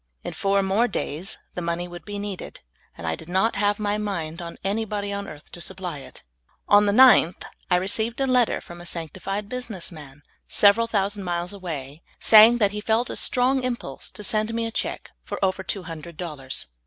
In 0.23 0.33
four 0.33 0.63
more 0.63 0.87
days 0.87 1.37
the 1.53 1.61
money 1.61 1.87
would 1.87 2.05
be 2.05 2.17
needed, 2.17 2.61
and 2.97 3.05
I 3.05 3.13
did 3.15 3.29
not 3.29 3.55
have 3.55 3.77
m}^ 3.77 4.01
mind 4.01 4.41
on 4.41 4.57
any 4.63 4.83
bod}^ 4.83 5.15
on 5.15 5.27
earth 5.27 5.51
to 5.51 5.61
supply 5.61 5.99
it. 5.99 6.23
On 6.67 6.87
the 6.87 6.91
9th 6.91 7.43
I 7.69 7.75
received 7.75 8.19
a 8.19 8.25
letter 8.25 8.61
from 8.61 8.81
a 8.81 8.85
sanctified 8.87 9.47
business 9.47 9.91
man, 9.91 10.23
several 10.47 10.87
thousand 10.87 11.23
MARVELOUS 11.23 11.53
ANSWER 11.53 11.57
TO 11.57 11.61
PRAYER. 11.61 11.75
II9 11.75 11.81
miles 11.83 11.87
away, 11.87 12.01
saying 12.19 12.57
that 12.57 12.71
he 12.71 12.81
"felt 12.81 13.11
a 13.11 13.15
strong 13.15 13.61
impulse 13.61 14.09
to 14.09 14.23
send 14.23 14.51
me 14.55 14.65
a 14.65 14.71
check 14.71 15.11
for 15.23 15.37
over 15.45 15.61
two 15.61 15.83
hundred 15.83 16.17
dollars. 16.17 16.65